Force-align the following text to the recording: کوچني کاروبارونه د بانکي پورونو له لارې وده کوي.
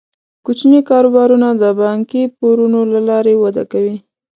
کوچني 0.45 0.79
کاروبارونه 0.89 1.47
د 1.61 1.63
بانکي 1.81 2.23
پورونو 2.37 2.79
له 2.93 2.99
لارې 3.09 3.33
وده 3.43 3.63
کوي. 3.71 3.95